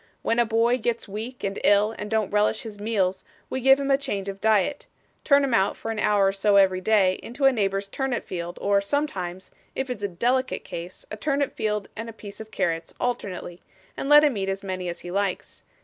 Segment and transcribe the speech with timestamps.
[0.23, 3.91] 'When a boy gets weak and ill and don't relish his meals, we give him
[3.91, 4.87] a change of diet
[5.23, 8.57] turn him out, for an hour or so every day, into a neighbour's turnip field,
[8.59, 12.95] or sometimes, if it's a delicate case, a turnip field and a piece of carrots
[12.99, 13.61] alternately,
[13.95, 15.61] and let him eat as many as he likes.